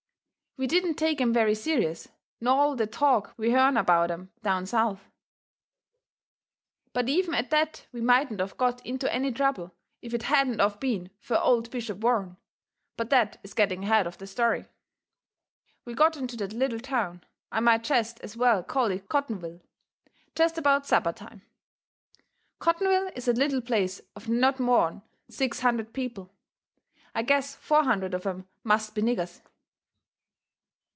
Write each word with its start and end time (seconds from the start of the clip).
We 0.57 0.67
didn't 0.67 0.95
take 0.95 1.21
'em 1.21 1.31
very 1.31 1.55
serious, 1.55 2.09
nor 2.41 2.55
all 2.57 2.75
the 2.75 2.85
talk 2.85 3.33
we 3.37 3.51
hearn 3.51 3.77
about 3.77 4.11
'em 4.11 4.33
down 4.43 4.65
South. 4.65 5.07
But 6.91 7.07
even 7.07 7.33
at 7.35 7.51
that 7.51 7.87
we 7.93 8.01
mightn't 8.01 8.41
of 8.41 8.57
got 8.57 8.85
into 8.85 9.11
any 9.13 9.31
trouble 9.31 9.71
if 10.01 10.13
it 10.13 10.23
hadn't 10.23 10.59
of 10.59 10.77
been 10.81 11.09
fur 11.19 11.37
old 11.41 11.71
Bishop 11.71 11.99
Warren. 11.99 12.35
But 12.97 13.09
that 13.11 13.39
is 13.43 13.53
getting 13.53 13.83
ahead 13.85 14.05
of 14.07 14.17
the 14.17 14.27
story. 14.27 14.65
We 15.85 15.93
got 15.93 16.17
into 16.17 16.35
that 16.35 16.51
little 16.51 16.81
town 16.81 17.23
I 17.49 17.61
might 17.61 17.85
jest 17.85 18.19
as 18.19 18.35
well 18.35 18.61
call 18.61 18.91
it 18.91 19.07
Cottonville 19.07 19.61
jest 20.35 20.57
about 20.57 20.85
supper 20.85 21.13
time. 21.13 21.43
Cottonville 22.59 23.09
is 23.15 23.29
a 23.29 23.33
little 23.33 23.61
place 23.61 24.01
of 24.17 24.27
not 24.27 24.59
more'n 24.59 25.01
six 25.29 25.61
hundred 25.61 25.93
people. 25.93 26.29
I 27.15 27.23
guess 27.23 27.55
four 27.55 27.85
hundred 27.85 28.13
of 28.13 28.25
'em 28.27 28.49
must 28.65 28.93
be 28.93 29.01
niggers. 29.01 29.39